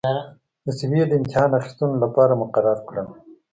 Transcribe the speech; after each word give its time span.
د 0.65 0.67
سویې 0.79 1.03
د 1.07 1.11
امتحان 1.19 1.49
اخیستلو 1.59 1.95
لپاره 2.03 2.39
مقرر 2.43 2.77
کړل. 2.87 3.07